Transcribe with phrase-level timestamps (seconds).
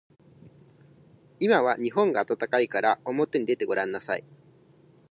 [1.39, 4.23] 今は日本が暖かいからおもてに出てごらんなさい。